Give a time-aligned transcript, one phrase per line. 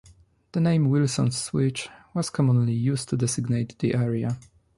[0.53, 4.39] The name "Wilson's Switch" was commonly used to designate the area.